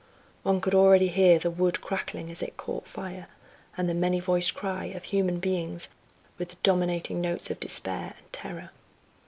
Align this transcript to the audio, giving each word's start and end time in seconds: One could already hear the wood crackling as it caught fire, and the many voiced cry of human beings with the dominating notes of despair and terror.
One 0.41 0.61
could 0.61 0.73
already 0.73 1.09
hear 1.09 1.37
the 1.37 1.51
wood 1.51 1.79
crackling 1.79 2.31
as 2.31 2.41
it 2.41 2.57
caught 2.57 2.87
fire, 2.87 3.27
and 3.77 3.87
the 3.87 3.93
many 3.93 4.19
voiced 4.19 4.55
cry 4.55 4.85
of 4.85 5.03
human 5.03 5.37
beings 5.37 5.89
with 6.39 6.49
the 6.49 6.57
dominating 6.63 7.21
notes 7.21 7.51
of 7.51 7.59
despair 7.59 8.15
and 8.17 8.33
terror. 8.33 8.71